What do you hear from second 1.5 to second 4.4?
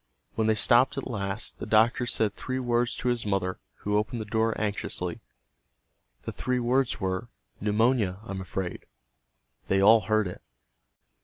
the doctor said three words to his mother, who opened the